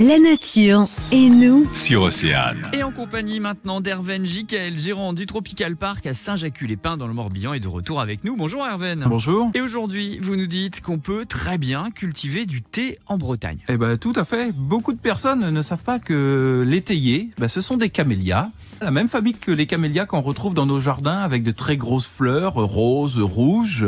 la 0.00 0.18
nature 0.18 0.86
et 1.12 1.28
nous. 1.28 1.68
sur 1.74 2.04
Océane. 2.04 2.70
Et 2.72 2.82
en 2.82 2.90
compagnie 2.90 3.38
maintenant 3.38 3.82
d'Herven 3.82 4.24
Jiquel, 4.24 4.80
gérant 4.80 5.12
du 5.12 5.26
Tropical 5.26 5.76
Park 5.76 6.06
à 6.06 6.14
Saint-Jacques-les-Pins 6.14 6.96
dans 6.96 7.06
le 7.06 7.12
Morbihan 7.12 7.52
est 7.52 7.60
de 7.60 7.68
retour 7.68 8.00
avec 8.00 8.24
nous. 8.24 8.34
Bonjour 8.34 8.64
Herven. 8.64 9.04
Bonjour. 9.06 9.50
Et 9.52 9.60
aujourd'hui, 9.60 10.18
vous 10.18 10.36
nous 10.36 10.46
dites 10.46 10.80
qu'on 10.80 10.98
peut 10.98 11.26
très 11.26 11.58
bien 11.58 11.90
cultiver 11.90 12.46
du 12.46 12.62
thé 12.62 12.98
en 13.08 13.18
Bretagne. 13.18 13.58
Eh 13.68 13.76
ben 13.76 13.98
tout 13.98 14.14
à 14.16 14.24
fait. 14.24 14.52
Beaucoup 14.54 14.94
de 14.94 14.98
personnes 14.98 15.50
ne 15.50 15.60
savent 15.60 15.84
pas 15.84 15.98
que 15.98 16.64
les 16.66 16.80
théiers, 16.80 17.28
ben, 17.36 17.48
ce 17.48 17.60
sont 17.60 17.76
des 17.76 17.90
camélias. 17.90 18.50
La 18.80 18.90
même 18.90 19.08
famille 19.08 19.34
que 19.34 19.50
les 19.50 19.66
camélias 19.66 20.06
qu'on 20.06 20.22
retrouve 20.22 20.54
dans 20.54 20.64
nos 20.64 20.80
jardins 20.80 21.18
avec 21.18 21.42
de 21.42 21.50
très 21.50 21.76
grosses 21.76 22.06
fleurs 22.06 22.54
roses, 22.54 23.20
rouges. 23.20 23.86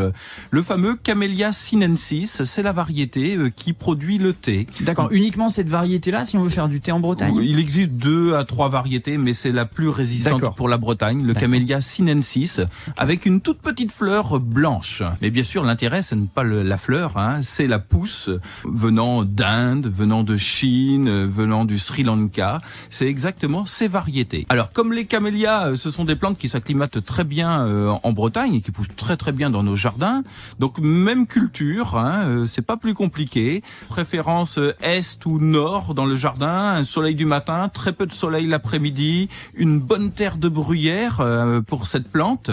Le 0.50 0.62
fameux 0.62 0.94
Camellia 0.94 1.52
sinensis, 1.52 2.44
c'est 2.44 2.62
la 2.62 2.72
variété 2.72 3.36
euh, 3.36 3.48
qui 3.48 3.72
produit 3.72 4.18
le 4.18 4.34
thé. 4.34 4.66
D'accord, 4.82 5.08
uniquement 5.10 5.48
cette 5.48 5.68
variété-là 6.10 6.24
si 6.24 6.36
on 6.36 6.42
veut 6.42 6.48
faire 6.50 6.68
du 6.68 6.80
thé 6.80 6.90
en 6.92 7.00
Bretagne 7.00 7.34
Il 7.42 7.58
existe 7.58 7.90
deux 7.92 8.34
à 8.34 8.44
trois 8.44 8.68
variétés, 8.68 9.18
mais 9.18 9.34
c'est 9.34 9.52
la 9.52 9.64
plus 9.66 9.88
résistante 9.88 10.42
pour 10.56 10.68
la 10.68 10.78
Bretagne, 10.78 11.24
le. 11.24 11.34
Camellia 11.34 11.80
sinensis, 11.80 12.60
avec 12.96 13.26
une 13.26 13.40
toute 13.40 13.58
petite 13.58 13.90
fleur 13.92 14.38
blanche. 14.40 15.02
Mais 15.20 15.30
bien 15.30 15.42
sûr, 15.44 15.62
l'intérêt, 15.64 16.02
ce 16.02 16.14
n'est 16.14 16.26
pas 16.26 16.42
le- 16.44 16.62
la 16.62 16.76
fleur, 16.76 17.16
hein, 17.18 17.40
c'est 17.42 17.66
la 17.66 17.78
pousse 17.80 18.30
venant 18.64 19.22
d'Inde, 19.24 19.90
venant 19.92 20.22
de 20.22 20.36
Chine, 20.36 21.26
venant 21.26 21.64
du 21.64 21.78
Sri 21.78 22.02
Lanka. 22.04 22.58
C'est 22.90 23.06
exactement 23.06 23.64
ces 23.64 23.88
variétés. 23.88 24.46
Alors, 24.50 24.70
comme 24.72 24.92
les 24.92 25.04
camélias, 25.06 25.68
euh, 25.70 25.76
ce 25.76 25.90
sont 25.90 26.04
des 26.04 26.16
plantes 26.16 26.38
qui 26.38 26.48
s'acclimatent 26.48 27.04
très 27.04 27.24
bien 27.24 27.66
euh, 27.66 27.92
en 28.02 28.12
Bretagne 28.12 28.54
et 28.54 28.60
qui 28.60 28.70
poussent 28.70 28.94
très 28.96 29.16
très 29.16 29.32
bien 29.32 29.50
dans 29.50 29.62
nos 29.62 29.76
jardins. 29.76 30.22
Donc, 30.58 30.78
même 30.78 31.26
culture, 31.26 31.96
hein, 31.96 32.22
euh, 32.26 32.46
c'est 32.46 32.62
pas 32.62 32.76
plus 32.76 32.94
compliqué. 32.94 33.62
Préférence 33.88 34.58
euh, 34.58 34.74
est 34.82 35.24
ou 35.26 35.38
nord 35.40 35.91
dans 35.94 36.06
le 36.06 36.16
jardin, 36.16 36.74
un 36.76 36.84
soleil 36.84 37.14
du 37.14 37.26
matin, 37.26 37.68
très 37.68 37.92
peu 37.92 38.06
de 38.06 38.12
soleil 38.12 38.46
l'après-midi, 38.46 39.28
une 39.54 39.80
bonne 39.80 40.10
terre 40.10 40.36
de 40.36 40.48
bruyère 40.48 41.20
euh, 41.20 41.60
pour 41.60 41.86
cette 41.86 42.08
plante. 42.08 42.50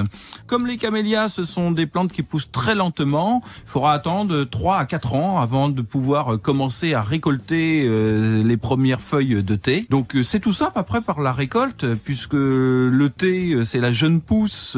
Comme 0.48 0.68
les 0.68 0.78
camélias, 0.78 1.30
ce 1.30 1.44
sont 1.46 1.72
des 1.72 1.86
plantes 1.86 2.12
qui 2.12 2.24
poussent 2.24 2.52
très 2.52 2.76
lentement, 2.76 3.42
il 3.66 3.70
faudra 3.70 3.94
attendre 3.94 4.44
3 4.44 4.78
à 4.78 4.86
4 4.86 5.16
ans 5.16 5.40
avant 5.40 5.70
de 5.70 5.82
pouvoir 5.82 6.34
euh, 6.34 6.38
commencer 6.38 6.94
à 6.94 7.02
récolter 7.02 7.84
euh, 7.86 8.44
les 8.44 8.58
premières 8.58 9.02
feuilles 9.02 9.44
de 9.44 9.56
thé. 9.56 9.86
Donc 9.90 10.18
c'est 10.24 10.40
tout 10.40 10.54
simple 10.54 10.78
après 10.78 11.02
par 11.02 11.22
la 11.22 11.34
récolte, 11.34 11.86
puisque 12.04 12.34
le 12.34 13.08
thé, 13.10 13.64
c'est 13.64 13.80
la 13.80 13.92
jeune 13.92 14.22
pousse 14.22 14.78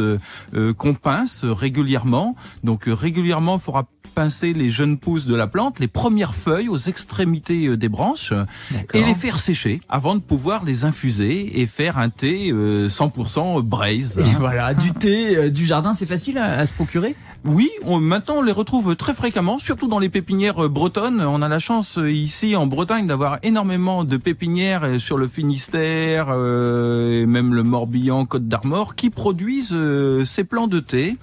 qu'on 0.78 0.94
pince 0.94 1.46
régulièrement. 1.46 2.36
Donc 2.64 2.84
régulièrement, 2.88 3.56
il 3.56 3.62
faudra 3.62 3.88
pincer 4.12 4.54
les 4.54 4.70
jeunes 4.70 4.98
pousses 4.98 5.26
de 5.26 5.36
la 5.36 5.48
plante, 5.48 5.80
les 5.80 5.88
premières 5.88 6.36
feuilles 6.36 6.70
aux 6.70 6.78
extrémités 6.78 7.68
euh, 7.68 7.78
des 7.78 7.90
branches 7.90 8.34
D'accord. 8.72 9.02
et 9.02 9.04
les 9.04 9.16
faire 9.16 9.40
sécher 9.40 9.82
avant 9.90 10.16
de 10.16 10.22
pouvoir 10.22 10.64
les 10.64 10.86
infuser 10.86 11.62
et 11.62 11.66
faire 11.66 11.98
un 11.98 12.10
thé 12.10 12.52
euh, 12.52 12.88
100% 12.88 13.62
braise. 13.62 14.20
Et 14.20 14.36
voilà, 14.38 14.74
du 14.74 14.92
thé, 14.92 15.36
euh, 15.38 15.50
du 15.50 15.66
jardin, 15.66 15.94
c'est 15.94 16.06
facile 16.06 16.38
à, 16.38 16.60
à 16.60 16.66
se 16.66 16.74
procurer? 16.74 17.16
Oui, 17.44 17.72
on, 17.86 18.00
maintenant 18.00 18.36
on 18.38 18.42
les 18.44 18.52
retrouve 18.52 18.96
très 18.96 19.16
fréquemment, 19.16 19.58
surtout 19.58 19.88
dans 19.88 19.98
les 19.98 20.10
pépinières 20.10 20.66
euh, 20.66 20.70
bretonnes. 20.70 21.22
On 21.22 21.42
a 21.42 21.48
la 21.48 21.58
chance 21.58 21.98
euh, 21.98 22.12
ici 22.12 22.56
en 22.56 22.68
Bretagne 22.68 23.08
d'avoir 23.08 23.40
énormément 23.42 24.04
de 24.04 24.18
pépinières 24.18 24.84
euh, 24.84 25.00
sur 25.00 25.18
le 25.18 25.28
Finistère 25.28 26.28
euh, 26.30 27.24
et 27.24 27.26
même 27.26 27.56
le 27.56 27.64
Morbihan, 27.64 28.26
Côte 28.26 28.48
d'Armor, 28.48 28.94
qui 28.96 29.10
produisent 29.10 29.74
euh, 29.74 30.24
ces 30.24 30.44
plants 30.44 30.68
de 30.68 30.80
thé. 30.80 31.18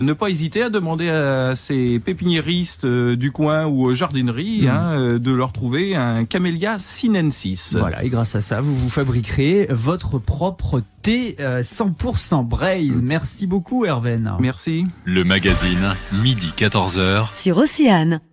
Ne 0.00 0.12
pas 0.12 0.28
hésiter 0.28 0.62
à 0.62 0.70
demander 0.70 1.08
à 1.08 1.54
ces 1.54 1.98
pépiniéristes 1.98 2.84
euh, 2.84 3.16
du 3.16 3.30
coin 3.30 3.66
ou 3.66 3.84
aux 3.84 3.94
jardineries 3.94 4.68
hein, 4.68 4.90
euh, 4.92 5.18
de 5.18 5.32
leur 5.32 5.52
trouver 5.52 5.94
un 5.94 6.24
Camellia 6.24 6.78
sinensis. 6.78 7.76
Voilà, 7.78 8.04
et 8.04 8.08
grâce 8.08 8.34
à 8.34 8.40
ça, 8.40 8.60
vous 8.60 8.74
vous 8.74 8.88
fabriquerez 8.88 9.68
votre 9.70 10.18
propre 10.18 10.82
thé 11.02 11.36
euh, 11.40 11.62
100% 11.62 12.46
braise. 12.46 13.02
Merci 13.02 13.46
beaucoup 13.46 13.84
Herven. 13.84 14.32
Merci. 14.40 14.86
Le 15.04 15.24
magazine, 15.24 15.94
midi 16.12 16.52
14h. 16.56 17.32
Sur 17.32 17.58
Océane. 17.58 18.20